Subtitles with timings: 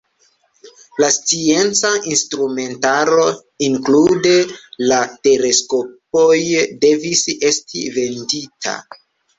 [1.03, 3.27] La scienca instrumentaro
[3.69, 4.35] inklude
[4.89, 6.37] la teleskopoj,
[6.89, 8.79] devis esti vendita.